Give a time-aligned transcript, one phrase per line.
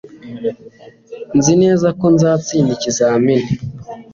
[1.37, 3.47] Nzi neza ko nzatsinda ikizamini